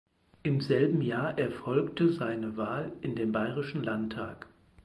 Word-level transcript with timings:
Im 0.41 0.61
selben 0.61 1.03
Jahr 1.03 1.37
erfolgte 1.37 2.11
seine 2.11 2.57
Wahl 2.57 2.91
in 3.01 3.15
den 3.15 3.31
Bayerischen 3.31 3.83
Landtag. 3.83 4.47